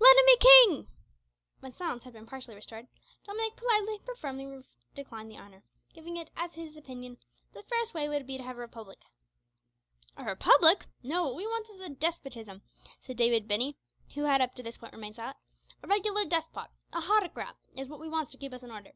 [0.00, 0.88] "Let him be king!"
[1.60, 2.88] When silence had been partially restored
[3.24, 4.64] Dominick politely but firmly
[4.96, 5.62] declined the honour,
[5.94, 7.18] giving it as his opinion
[7.52, 8.98] that the fairest way would be to have a republic.
[10.16, 10.86] "A republic!
[11.04, 12.62] No; what we wants is a despotism,"
[13.00, 13.76] said David Binney,
[14.16, 15.36] who had up to this point remained silent,
[15.84, 18.90] "a regular despot a howtocrat is what we wants to keep us in order."